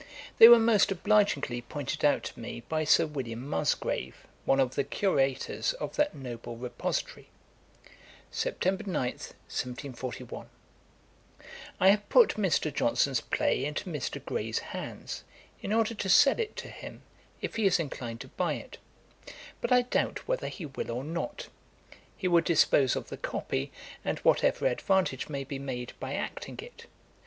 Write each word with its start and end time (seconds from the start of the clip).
They 0.39 0.47
were 0.49 0.57
most 0.57 0.91
obligingly 0.91 1.61
pointed 1.61 2.03
out 2.03 2.23
to 2.23 2.39
me 2.39 2.61
by 2.67 2.85
Sir 2.85 3.05
William 3.05 3.47
Musgrave, 3.47 4.25
one 4.45 4.59
of 4.59 4.73
the 4.73 4.83
Curators 4.83 5.73
of 5.73 5.95
that 5.95 6.15
noble 6.15 6.57
repository. 6.57 7.29
[Page 8.33 8.45
153: 8.63 8.71
Bibliotheca 8.77 8.81
Harleiana. 8.81 8.81
Ætat 8.81 8.81
32.] 8.81 8.87
'Sept. 8.87 8.87
9, 8.87 9.03
1741. 10.41 10.49
'I 11.79 11.87
have 11.89 12.09
put 12.09 12.29
Mr. 12.29 12.73
Johnson's 12.73 13.21
play 13.21 13.63
into 13.63 13.91
Mr. 13.91 14.25
Gray's 14.25 14.59
hands, 14.73 15.23
in 15.61 15.71
order 15.71 15.93
to 15.93 16.09
sell 16.09 16.39
it 16.39 16.55
to 16.55 16.69
him, 16.69 17.03
if 17.39 17.57
he 17.57 17.67
is 17.67 17.79
inclined 17.79 18.21
to 18.21 18.27
buy 18.29 18.53
it; 18.53 18.79
but 19.61 19.71
I 19.71 19.83
doubt 19.83 20.27
whether 20.27 20.47
he 20.47 20.65
will 20.65 20.89
or 20.89 21.03
not. 21.03 21.47
He 22.17 22.27
would 22.27 22.45
dispose 22.45 22.95
of 22.95 23.09
the 23.09 23.17
copy, 23.17 23.71
and 24.03 24.17
whatever 24.21 24.65
advantage 24.65 25.29
may 25.29 25.43
be 25.43 25.59
made 25.59 25.93
by 25.99 26.15
acting 26.15 26.57
it. 26.63 26.87